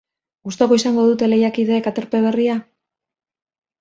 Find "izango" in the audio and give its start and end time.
0.79-1.03